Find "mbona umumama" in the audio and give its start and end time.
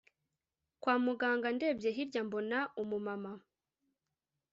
2.27-3.31